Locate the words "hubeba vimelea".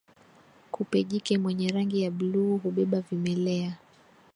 2.57-3.77